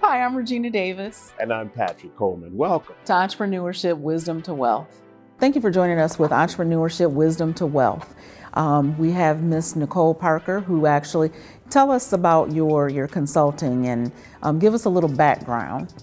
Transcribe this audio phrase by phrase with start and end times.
[0.00, 1.32] Hi, I'm Regina Davis.
[1.38, 2.56] And I'm Patrick Coleman.
[2.56, 5.00] Welcome to Entrepreneurship Wisdom to Wealth.
[5.38, 8.16] Thank you for joining us with Entrepreneurship Wisdom to Wealth.
[8.54, 11.30] Um, we have Miss Nicole Parker, who actually
[11.70, 14.10] tell us about your your consulting and
[14.42, 15.94] um, give us a little background.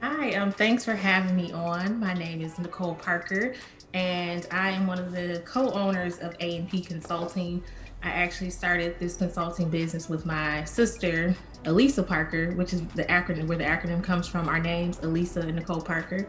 [0.00, 2.00] Hi, um, thanks for having me on.
[2.00, 3.52] My name is Nicole Parker,
[3.92, 7.62] and I am one of the co-owners of A&P Consulting.
[8.04, 11.34] I actually started this consulting business with my sister,
[11.64, 14.46] Elisa Parker, which is the acronym where the acronym comes from.
[14.46, 16.28] Our names, Elisa and Nicole Parker.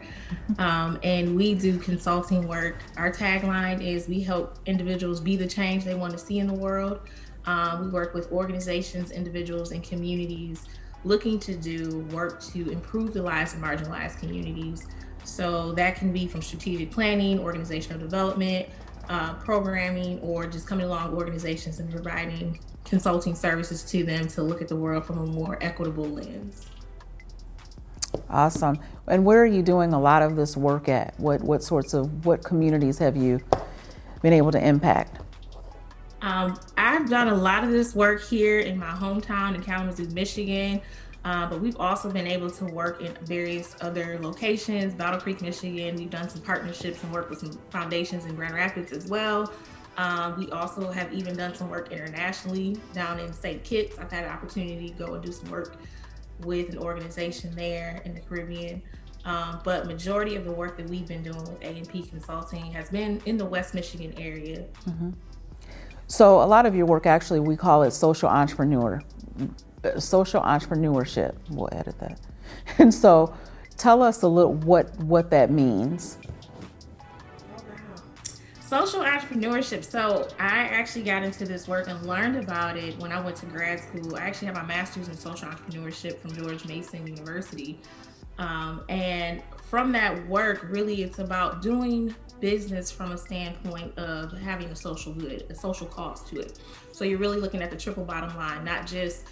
[0.58, 2.76] Um, and we do consulting work.
[2.96, 6.54] Our tagline is we help individuals be the change they want to see in the
[6.54, 7.00] world.
[7.44, 10.64] Um, we work with organizations, individuals, and communities
[11.04, 14.86] looking to do work to improve the lives of marginalized communities.
[15.24, 18.68] So that can be from strategic planning, organizational development,
[19.08, 24.62] uh, programming or just coming along organizations and providing consulting services to them to look
[24.62, 26.66] at the world from a more equitable lens.
[28.30, 28.78] Awesome.
[29.06, 31.18] And where are you doing a lot of this work at?
[31.18, 33.40] What what sorts of what communities have you
[34.22, 35.20] been able to impact?
[36.22, 40.80] Um, I've done a lot of this work here in my hometown in Kalamazoo, Michigan.
[41.26, 45.96] Uh, but we've also been able to work in various other locations, Battle Creek, Michigan.
[45.96, 49.52] We've done some partnerships and work with some foundations in Grand Rapids as well.
[49.96, 53.64] Um, we also have even done some work internationally down in St.
[53.64, 53.98] Kitts.
[53.98, 55.74] I've had an opportunity to go and do some work
[56.44, 58.80] with an organization there in the Caribbean.
[59.24, 63.20] Um, but majority of the work that we've been doing with A&P Consulting has been
[63.26, 64.64] in the West Michigan area.
[64.88, 65.10] Mm-hmm.
[66.06, 69.02] So a lot of your work, actually, we call it social entrepreneur
[69.98, 71.34] social entrepreneurship.
[71.50, 72.20] We'll edit that.
[72.78, 73.34] And so,
[73.76, 76.18] tell us a little what what that means.
[78.60, 79.84] Social entrepreneurship.
[79.84, 83.46] So I actually got into this work and learned about it when I went to
[83.46, 84.16] grad school.
[84.16, 87.78] I actually have my master's in social entrepreneurship from George Mason University.
[88.38, 94.68] Um, and from that work, really, it's about doing business from a standpoint of having
[94.68, 96.58] a social good, a social cost to it.
[96.92, 99.26] So you're really looking at the triple bottom line, not just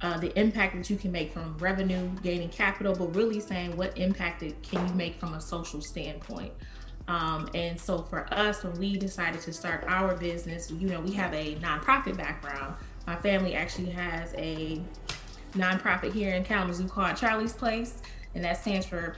[0.00, 3.96] uh, the impact that you can make from revenue, gaining capital, but really saying what
[3.96, 6.52] impact it can you make from a social standpoint.
[7.08, 11.12] Um, and so for us, when we decided to start our business, you know, we
[11.12, 12.74] have a nonprofit background.
[13.06, 14.80] My family actually has a
[15.52, 17.98] nonprofit here in Kalamazoo called Charlie's Place,
[18.34, 19.16] and that stands for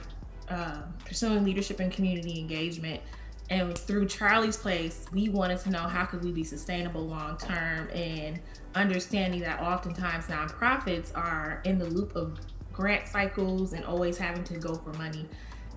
[0.49, 3.01] uh, Pursuing Leadership and Community Engagement.
[3.49, 7.89] And through Charlie's Place, we wanted to know how could we be sustainable long term
[7.89, 8.39] and
[8.75, 12.39] understanding that oftentimes nonprofits are in the loop of
[12.71, 15.27] grant cycles and always having to go for money.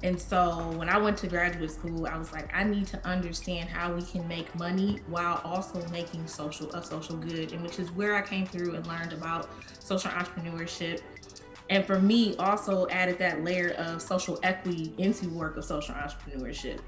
[0.05, 3.69] And so when I went to graduate school, I was like, I need to understand
[3.69, 7.93] how we can make money while also making social a social good, and which is
[7.93, 9.49] where I came through and learned about
[9.79, 11.01] social entrepreneurship.
[11.71, 16.81] And for me, also added that layer of social equity into work of social entrepreneurship.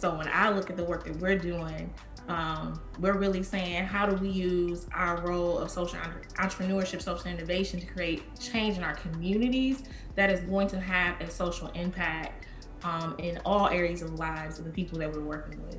[0.00, 1.92] So when I look at the work that we're doing,
[2.28, 7.78] um, we're really saying how do we use our role of social entrepreneurship, social innovation
[7.80, 9.82] to create change in our communities
[10.14, 12.46] that is going to have a social impact
[12.82, 15.78] um, in all areas of lives of the people that we're working with.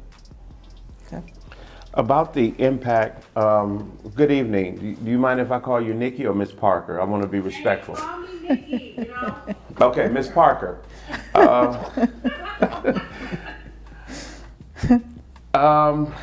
[1.07, 1.33] Okay.
[1.95, 4.97] About the impact, um, good evening.
[5.03, 7.01] Do you mind if I call you Nikki or Miss Parker?
[7.01, 7.95] I want to be respectful.
[7.95, 9.35] Hey, call me Nikki, you know?
[9.81, 10.83] okay, Miss Parker.
[11.33, 12.07] Uh,
[15.53, 16.13] um,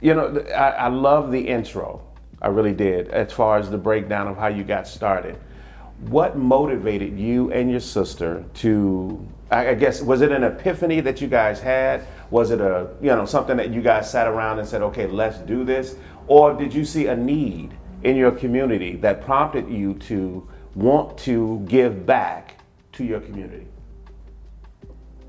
[0.00, 2.02] you know, I, I love the intro.
[2.42, 5.38] I really did, as far as the breakdown of how you got started.
[6.00, 11.28] What motivated you and your sister to, I guess, was it an epiphany that you
[11.28, 12.06] guys had?
[12.30, 15.38] Was it a, you know, something that you guys sat around and said, okay, let's
[15.38, 15.96] do this?
[16.26, 21.64] Or did you see a need in your community that prompted you to want to
[21.66, 22.56] give back
[22.92, 23.66] to your community?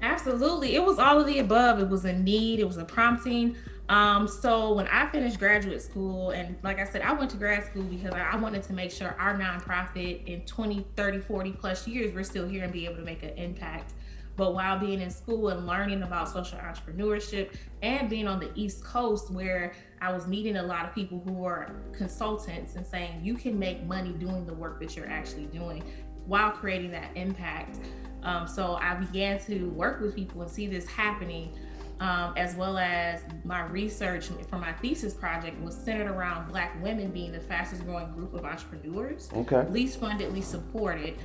[0.05, 0.75] Absolutely.
[0.75, 1.79] It was all of the above.
[1.79, 3.55] It was a need, it was a prompting.
[3.89, 7.65] Um, so when I finished graduate school, and like I said, I went to grad
[7.65, 12.13] school because I wanted to make sure our nonprofit in 20, 30, 40 plus years,
[12.13, 13.93] we're still here and be able to make an impact.
[14.35, 18.83] But while being in school and learning about social entrepreneurship and being on the East
[18.83, 23.35] Coast, where I was meeting a lot of people who were consultants and saying, you
[23.35, 25.83] can make money doing the work that you're actually doing
[26.25, 27.79] while creating that impact.
[28.23, 31.53] Um, so I began to work with people and see this happening
[31.99, 37.11] um, as well as my research for my thesis project was centered around Black women
[37.11, 39.65] being the fastest growing group of entrepreneurs, okay.
[39.69, 41.15] least funded, least supported.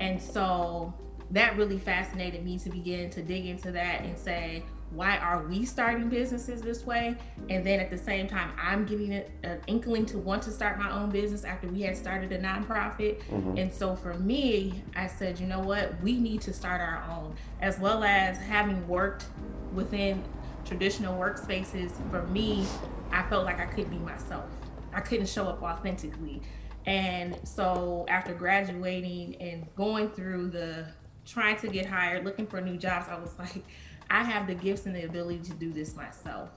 [0.00, 0.92] And so
[1.30, 5.64] that really fascinated me to begin to dig into that and say, why are we
[5.64, 7.16] starting businesses this way?
[7.50, 10.90] And then at the same time, I'm getting an inkling to want to start my
[10.90, 13.22] own business after we had started a nonprofit.
[13.24, 13.58] Mm-hmm.
[13.58, 17.34] And so for me, I said, you know what, we need to start our own,
[17.60, 19.26] as well as having worked
[19.74, 20.24] within
[20.64, 21.92] traditional workspaces.
[22.10, 22.66] For me,
[23.10, 24.46] I felt like I couldn't be myself.
[24.92, 26.42] I couldn't show up authentically.
[26.86, 30.86] And so after graduating and going through the
[31.26, 33.62] trying to get hired, looking for new jobs, I was like,
[34.10, 36.50] I have the gifts and the ability to do this myself.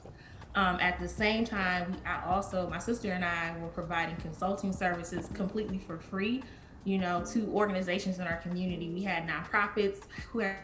[0.56, 5.30] Um, at the same time, I also, my sister and I were providing consulting services
[5.34, 6.44] completely for free,
[6.84, 8.90] you know, to organizations in our community.
[8.90, 10.00] We had nonprofits
[10.30, 10.58] who, had,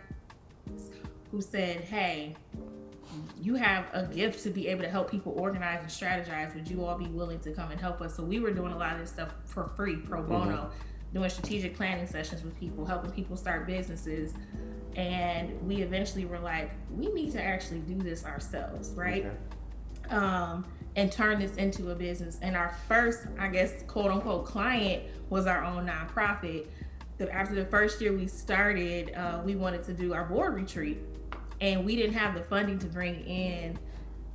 [1.32, 2.36] who said, hey,
[3.42, 6.54] you have a gift to be able to help people organize and strategize.
[6.54, 8.16] Would you all be willing to come and help us?
[8.16, 11.14] So we were doing a lot of this stuff for free, pro bono, mm-hmm.
[11.14, 14.34] doing strategic planning sessions with people, helping people start businesses.
[14.98, 19.28] And we eventually were like, we need to actually do this ourselves, right?
[20.06, 20.16] Okay.
[20.16, 20.66] Um,
[20.96, 22.40] and turn this into a business.
[22.42, 26.66] And our first, I guess, quote unquote, client was our own nonprofit.
[27.32, 30.98] After the first year we started, uh, we wanted to do our board retreat
[31.62, 33.78] and we didn't have the funding to bring in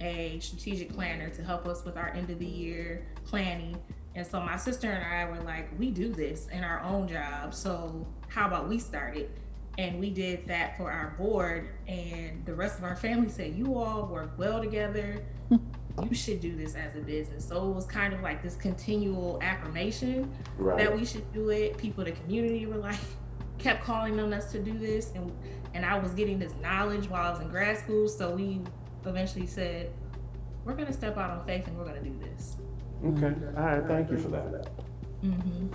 [0.01, 3.77] a strategic planner to help us with our end of the year planning.
[4.15, 7.55] And so my sister and I were like, we do this in our own job.
[7.55, 9.31] So how about we start it?
[9.79, 11.71] And we did that for our board.
[11.89, 15.23] And the rest of our family said, you all work well together.
[15.51, 17.47] you should do this as a business.
[17.47, 20.79] So it was kind of like this continual affirmation right.
[20.79, 21.79] that we should do it.
[21.79, 22.99] People in the community were like,
[23.59, 25.13] kept calling on us to do this.
[25.15, 25.33] And
[25.75, 28.09] and I was getting this knowledge while I was in grad school.
[28.09, 28.61] So we
[29.07, 29.91] eventually said,
[30.65, 32.57] we're going to step out on faith and we're going to do this.
[33.05, 33.35] Okay.
[33.57, 33.87] All right.
[33.87, 34.71] Thank you for that.
[35.25, 35.69] Mm-hmm.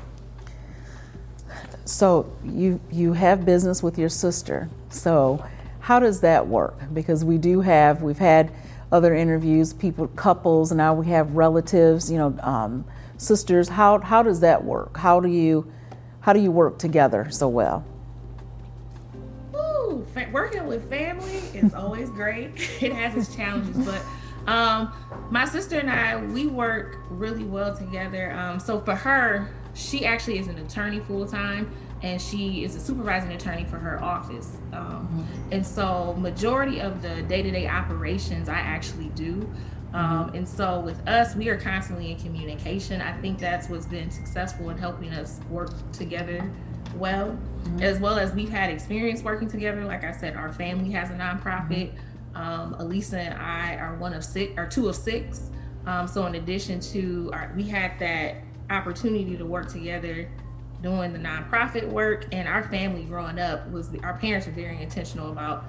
[1.85, 4.69] So you you have business with your sister.
[4.89, 5.43] So
[5.79, 6.75] how does that work?
[6.93, 8.51] Because we do have we've had
[8.91, 10.71] other interviews, people, couples.
[10.71, 12.11] Now we have relatives.
[12.11, 12.85] You know, um,
[13.17, 13.69] sisters.
[13.69, 14.97] How how does that work?
[14.97, 15.71] How do you
[16.21, 17.85] how do you work together so well?
[19.55, 22.51] Ooh, working with family is always great.
[22.81, 24.01] it has its challenges, but
[24.47, 24.93] um,
[25.29, 28.31] my sister and I, we work really well together.
[28.31, 31.71] Um, so for her, she actually is an attorney full time,
[32.01, 34.57] and she is a supervising attorney for her office.
[34.73, 35.53] Um, mm-hmm.
[35.53, 39.49] And so majority of the day to day operations I actually do.
[39.93, 43.01] Um, and so with us, we are constantly in communication.
[43.01, 46.51] I think that's what's been successful in helping us work together
[46.95, 47.81] well, mm-hmm.
[47.81, 49.85] as well as we've had experience working together.
[49.85, 51.93] Like I said, our family has a nonprofit.
[52.35, 55.49] Um, Elisa and I are one of six, or two of six.
[55.85, 58.35] Um, so in addition to our, we had that
[58.69, 60.29] opportunity to work together
[60.81, 65.31] doing the nonprofit work, and our family growing up was our parents were very intentional
[65.31, 65.65] about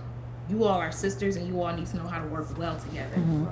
[0.51, 3.17] you all are sisters and you all need to know how to work well together.
[3.17, 3.47] Mm-hmm.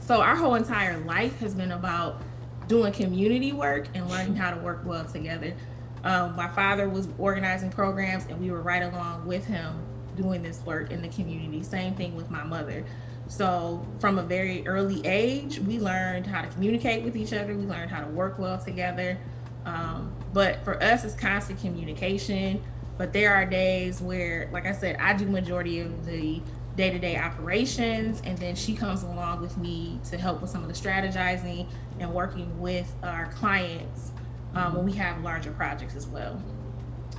[0.00, 2.20] So our whole entire life has been about
[2.66, 5.54] doing community work and learning how to work well together.
[6.04, 9.74] Um, my father was organizing programs, and we were right along with him
[10.16, 11.62] doing this work in the community.
[11.62, 12.84] Same thing with my mother.
[13.28, 17.54] So, from a very early age, we learned how to communicate with each other.
[17.54, 19.18] We learned how to work well together.
[19.64, 22.62] Um, but for us, it's constant communication.
[22.96, 26.40] But there are days where, like I said, I do majority of the
[26.76, 30.74] day-to-day operations, and then she comes along with me to help with some of the
[30.74, 31.66] strategizing
[32.00, 34.12] and working with our clients
[34.54, 36.40] um, when we have larger projects as well.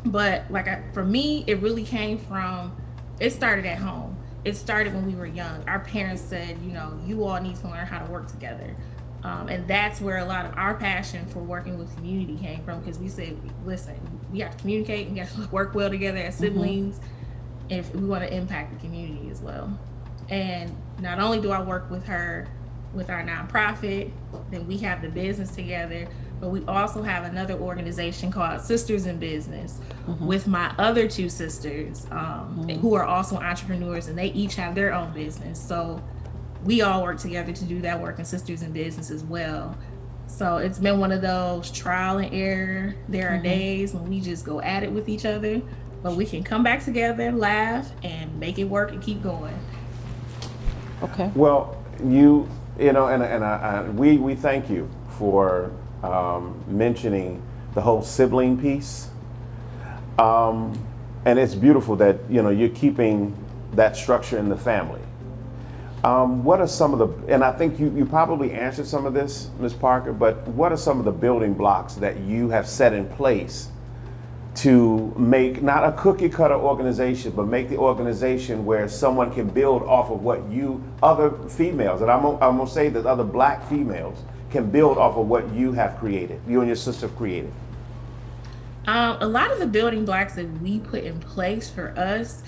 [0.06, 2.76] But like I, for me, it really came from
[3.20, 4.16] it started at home.
[4.46, 5.68] It started when we were young.
[5.68, 8.76] Our parents said, you know, you all need to learn how to work together.
[9.24, 12.80] Um, and that's where a lot of our passion for working with community came from
[12.80, 13.96] because we said, listen,
[14.32, 16.44] we have to communicate and get to work well together as mm-hmm.
[16.46, 17.72] siblings mm-hmm.
[17.72, 19.78] if we want to impact the community as well.
[20.30, 22.48] And not only do I work with her
[22.94, 24.12] with our nonprofit,
[24.52, 26.08] then we have the business together,
[26.40, 30.26] but we also have another organization called Sisters in Business mm-hmm.
[30.26, 32.80] with my other two sisters um, mm-hmm.
[32.80, 35.62] who are also entrepreneurs and they each have their own business.
[35.62, 36.02] So
[36.64, 39.78] we all work together to do that work in Sisters in Business as well.
[40.28, 42.96] So it's been one of those trial and error.
[43.10, 43.44] There are mm-hmm.
[43.44, 45.62] days when we just go at it with each other,
[46.02, 49.58] but we can come back together, laugh, and make it work and keep going.
[51.02, 51.32] Okay.
[51.36, 52.48] Well, you,
[52.80, 55.72] you know, and, and I, I, we, we thank you for
[56.04, 57.42] um, mentioning
[57.74, 59.10] the whole sibling piece.
[60.18, 60.86] Um,
[61.26, 63.36] and it's beautiful that you know you're keeping
[63.74, 65.02] that structure in the family.
[66.04, 69.14] Um, what are some of the, and I think you, you probably answered some of
[69.14, 69.74] this, Ms.
[69.74, 73.68] Parker, but what are some of the building blocks that you have set in place
[74.56, 79.84] to make not a cookie cutter organization, but make the organization where someone can build
[79.84, 84.24] off of what you, other females, and I'm, I'm gonna say that other black females
[84.50, 87.52] can build off of what you have created, you and your sister have created?
[88.88, 92.42] Um, a lot of the building blocks that we put in place for us,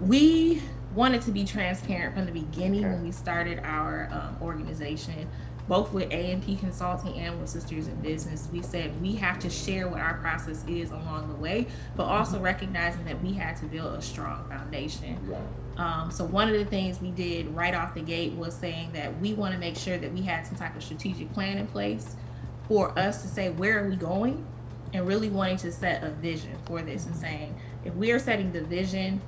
[0.00, 0.62] we
[0.94, 2.94] wanted to be transparent from the beginning okay.
[2.94, 5.28] when we started our um, organization
[5.68, 9.88] both with A&P Consulting and with Sisters in Business, we said we have to share
[9.88, 12.44] what our process is along the way, but also mm-hmm.
[12.44, 15.16] recognizing that we had to build a strong foundation.
[15.28, 15.40] Right.
[15.76, 19.18] Um, so one of the things we did right off the gate was saying that
[19.20, 22.16] we want to make sure that we had some type of strategic plan in place
[22.68, 24.44] for us to say where are we going,
[24.92, 28.52] and really wanting to set a vision for this and saying if we are setting
[28.52, 29.20] the vision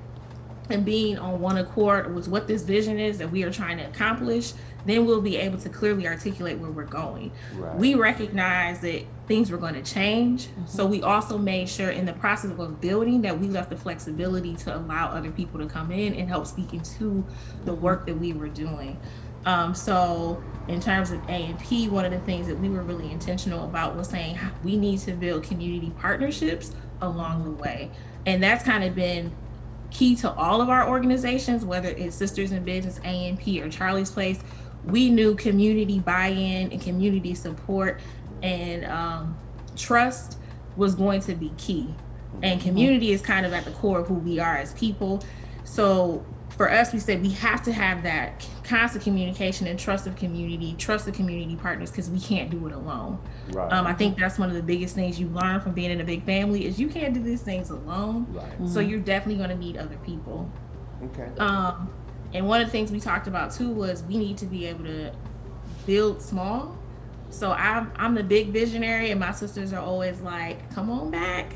[0.69, 3.83] and being on one accord with what this vision is that we are trying to
[3.83, 4.53] accomplish,
[4.85, 7.31] then we'll be able to clearly articulate where we're going.
[7.55, 7.75] Right.
[7.75, 10.47] We recognize that things were going to change.
[10.47, 10.65] Mm-hmm.
[10.67, 14.55] So we also made sure in the process of building that we left the flexibility
[14.57, 17.25] to allow other people to come in and help speak into
[17.63, 17.81] the mm-hmm.
[17.81, 18.99] work that we were doing.
[19.45, 23.65] Um, so in terms of A&P, one of the things that we were really intentional
[23.65, 27.91] about was saying we need to build community partnerships along the way.
[28.25, 29.33] And that's kind of been
[29.93, 34.39] key to all of our organizations, whether it's Sisters in Business, A&P, or Charlie's Place.
[34.83, 38.01] We knew community buy-in and community support
[38.41, 39.37] and um,
[39.77, 40.37] trust
[40.75, 41.93] was going to be key.
[42.41, 45.23] And community is kind of at the core of who we are as people.
[45.63, 46.25] So
[46.57, 50.75] for us, we said we have to have that constant communication and trust of community,
[50.77, 53.19] trust of community partners, because we can't do it alone.
[53.49, 53.71] Right.
[53.71, 56.03] Um, I think that's one of the biggest things you learn from being in a
[56.03, 58.27] big family is you can't do these things alone.
[58.29, 58.45] Right.
[58.45, 58.67] Mm-hmm.
[58.67, 60.49] So you're definitely going to need other people.
[61.05, 61.29] Okay.
[61.39, 61.91] Um,
[62.33, 64.85] and one of the things we talked about too was we need to be able
[64.85, 65.11] to
[65.85, 66.77] build small.
[67.29, 71.51] So I'm I'm the big visionary, and my sisters are always like, "Come on back."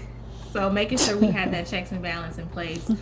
[0.52, 2.92] So making sure we had that checks and balance in place.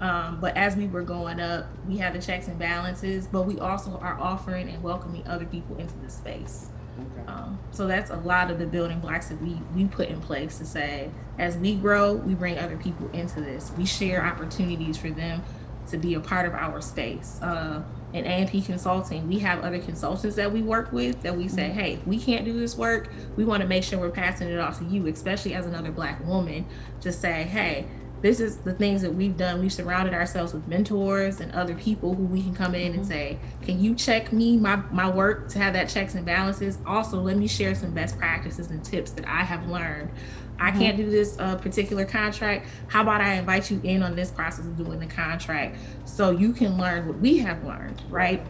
[0.00, 3.58] Um, but as we were going up, we had the checks and balances, but we
[3.58, 6.70] also are offering and welcoming other people into the space.
[6.98, 7.26] Okay.
[7.26, 10.58] Um, so that's a lot of the building blocks that we we put in place
[10.58, 13.72] to say, as we grow, we bring other people into this.
[13.76, 15.42] We share opportunities for them
[15.88, 17.38] to be a part of our space.
[17.42, 21.68] Uh, in A&P Consulting, we have other consultants that we work with that we say,
[21.68, 21.78] mm-hmm.
[21.78, 23.08] hey, we can't do this work.
[23.36, 26.24] We want to make sure we're passing it off to you, especially as another Black
[26.26, 26.66] woman,
[27.02, 27.86] to say, hey,
[28.22, 29.60] this is the things that we've done.
[29.60, 33.00] We've surrounded ourselves with mentors and other people who we can come in mm-hmm.
[33.00, 36.78] and say, "Can you check me my my work to have that checks and balances?"
[36.86, 40.10] Also, let me share some best practices and tips that I have learned.
[40.58, 40.80] I mm-hmm.
[40.80, 42.68] can't do this uh, particular contract.
[42.88, 46.52] How about I invite you in on this process of doing the contract so you
[46.52, 48.44] can learn what we have learned, right?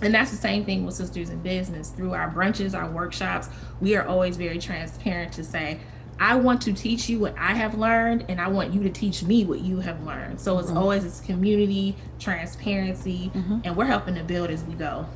[0.00, 1.90] And that's the same thing with Sisters in Business.
[1.90, 3.48] Through our brunches, our workshops,
[3.80, 5.80] we are always very transparent to say,
[6.20, 9.22] I want to teach you what I have learned, and I want you to teach
[9.22, 10.40] me what you have learned.
[10.40, 10.78] So it's mm-hmm.
[10.78, 13.60] always this community, transparency, mm-hmm.
[13.64, 15.06] and we're helping to build as we go.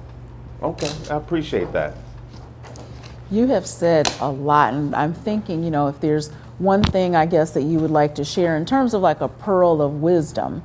[0.63, 1.97] Okay, I appreciate that.
[3.31, 7.27] You have said a lot, and I'm thinking, you know, if there's one thing I
[7.27, 10.63] guess that you would like to share in terms of like a pearl of wisdom,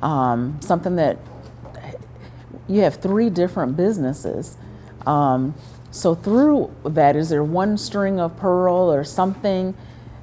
[0.00, 1.18] um, something that
[2.68, 4.56] you have three different businesses.
[5.06, 5.54] Um,
[5.94, 9.76] so through that, is there one string of pearl or something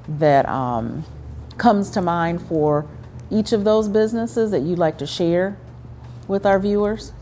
[0.06, 1.02] that um,
[1.56, 2.86] comes to mind for
[3.30, 5.56] each of those businesses that you'd like to share
[6.28, 7.14] with our viewers?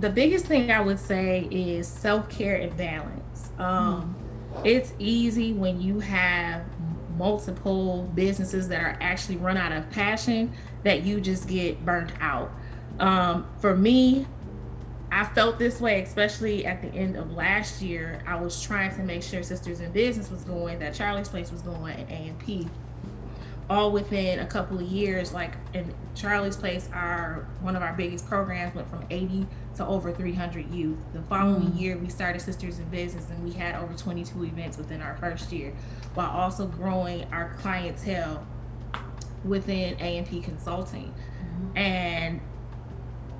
[0.00, 3.48] The biggest thing I would say is self care and balance.
[3.56, 4.14] Um,
[4.52, 4.66] mm.
[4.66, 6.62] It's easy when you have
[7.16, 10.52] multiple businesses that are actually run out of passion
[10.82, 12.52] that you just get burnt out.
[12.98, 14.26] Um, for me,
[15.14, 18.20] I felt this way, especially at the end of last year.
[18.26, 21.62] I was trying to make sure Sisters in Business was going, that Charlie's Place was
[21.62, 22.68] going, and A&P.
[23.70, 28.26] All within a couple of years, like in Charlie's Place, our one of our biggest
[28.26, 30.98] programs went from 80 to over 300 youth.
[31.12, 31.80] The following mm.
[31.80, 35.52] year, we started Sisters in Business, and we had over 22 events within our first
[35.52, 35.72] year,
[36.14, 38.44] while also growing our clientele
[39.44, 41.14] within A&P Consulting.
[41.14, 41.78] Mm-hmm.
[41.78, 42.40] And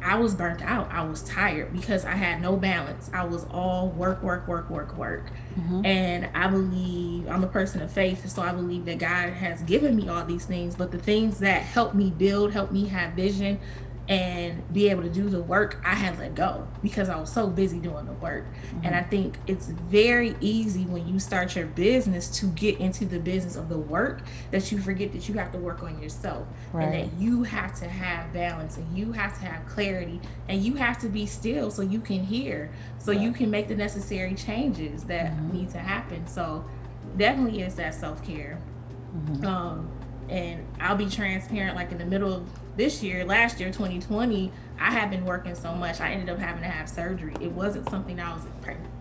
[0.04, 0.92] I was burnt out.
[0.92, 3.10] I was tired because I had no balance.
[3.14, 5.30] I was all work, work, work, work, work.
[5.58, 5.86] Mm-hmm.
[5.86, 8.28] And I believe I'm a person of faith.
[8.28, 10.76] So I believe that God has given me all these things.
[10.76, 13.58] But the things that help me build, help me have vision,
[14.06, 17.46] and be able to do the work I had let go because I was so
[17.46, 18.44] busy doing the work.
[18.44, 18.86] Mm-hmm.
[18.86, 23.18] And I think it's very easy when you start your business to get into the
[23.18, 24.20] business of the work
[24.50, 26.84] that you forget that you have to work on yourself right.
[26.84, 30.74] and that you have to have balance and you have to have clarity and you
[30.74, 33.20] have to be still so you can hear so right.
[33.20, 35.56] you can make the necessary changes that mm-hmm.
[35.56, 36.26] need to happen.
[36.26, 36.64] So
[37.16, 38.58] definitely is that self care.
[39.16, 39.46] Mm-hmm.
[39.46, 39.90] Um,
[40.28, 41.76] and I'll be transparent.
[41.76, 45.74] Like in the middle of this year, last year, 2020, I had been working so
[45.74, 47.34] much, I ended up having to have surgery.
[47.40, 48.42] It wasn't something I was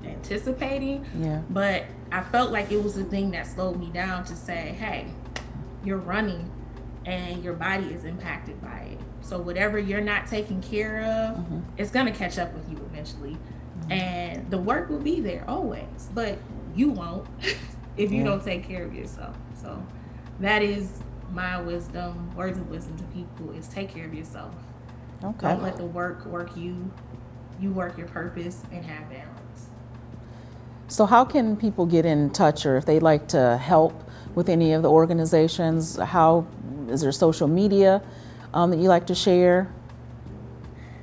[0.05, 1.41] anticipating, yeah.
[1.49, 5.07] but I felt like it was the thing that slowed me down to say, hey,
[5.83, 6.51] you're running
[7.05, 8.99] and your body is impacted by it.
[9.21, 11.59] So whatever you're not taking care of, mm-hmm.
[11.77, 13.37] it's going to catch up with you eventually.
[13.79, 13.91] Mm-hmm.
[13.91, 16.37] And the work will be there always, but
[16.75, 17.27] you won't
[17.97, 18.23] if you yeah.
[18.25, 19.35] don't take care of yourself.
[19.59, 19.83] So
[20.39, 21.01] that is
[21.33, 24.53] my wisdom, words of wisdom to people is take care of yourself.
[25.23, 25.47] Okay.
[25.47, 26.91] Don't let the work work you.
[27.59, 29.67] You work your purpose and have balance.
[30.87, 33.93] So, how can people get in touch, or if they'd like to help
[34.35, 35.97] with any of the organizations?
[35.97, 36.45] How
[36.89, 38.01] is there social media
[38.53, 39.73] um, that you like to share?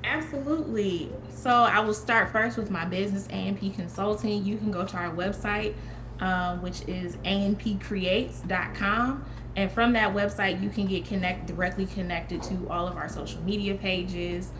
[0.04, 1.10] Absolutely.
[1.30, 4.44] So, I will start first with my business, ANP Consulting.
[4.44, 5.74] You can go to our website,
[6.20, 9.24] uh, which is anpcreates.com.
[9.56, 13.42] And from that website, you can get connect directly connected to all of our social
[13.42, 14.50] media pages.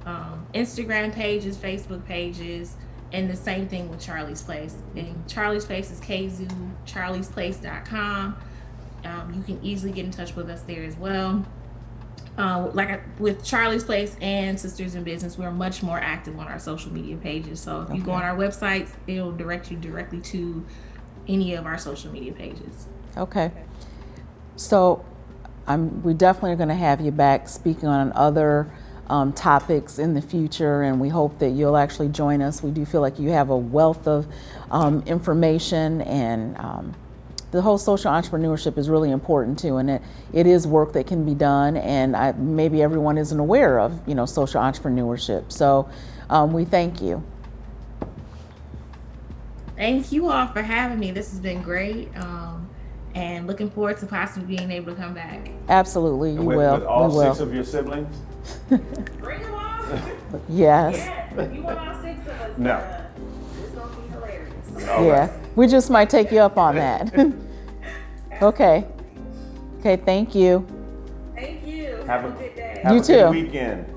[0.07, 2.77] um, Instagram pages, Facebook pages,
[3.13, 4.77] and the same thing with Charlie's Place.
[4.97, 8.37] And Charlie's Place is kzoo, charliesplace.com.
[9.07, 11.47] Um, you can easily get in touch with us there as well.
[12.39, 16.59] Uh, like with Charlie's Place and Sisters in Business, we're much more active on our
[16.59, 17.61] social media pages.
[17.61, 17.99] So if okay.
[17.99, 20.67] you go on our websites, it'll direct you directly to
[21.29, 22.89] any of our social media pages.
[23.17, 23.51] Okay.
[24.57, 25.05] So
[25.67, 28.71] I'm, we definitely are going to have you back speaking on other
[29.09, 32.63] um, topics in the future, and we hope that you'll actually join us.
[32.63, 34.27] We do feel like you have a wealth of
[34.71, 36.95] um, information and um,
[37.51, 41.25] the whole social entrepreneurship is really important too, and it, it is work that can
[41.25, 45.53] be done, and I, maybe everyone isn't aware of you know social entrepreneurship.
[45.53, 45.89] So
[46.29, 47.23] um, we thank you.
[49.77, 51.11] Thank you all for having me.
[51.11, 52.09] This has been great.
[52.17, 52.69] Um,
[53.15, 55.51] and looking forward to possibly being able to come back.
[55.69, 56.75] Absolutely, you with, will.
[56.75, 57.35] With all we will.
[57.35, 58.15] six of your siblings?
[58.69, 60.41] Bring them all.
[60.49, 60.97] yes.
[60.97, 62.59] Yeah, you want all six of us.
[62.59, 62.73] No.
[62.73, 63.07] Uh,
[63.63, 64.55] it's going to be hilarious.
[64.77, 65.31] yeah.
[65.31, 65.57] Right.
[65.57, 67.15] We just might take you up on that.
[68.43, 68.85] okay.
[69.81, 70.67] Okay, thank you.
[71.35, 72.03] Thank you.
[72.07, 72.81] Have a, good day.
[72.83, 73.31] Have you a too.
[73.31, 73.96] weekend.